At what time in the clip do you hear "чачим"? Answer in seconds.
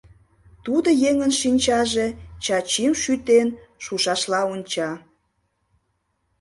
2.43-2.93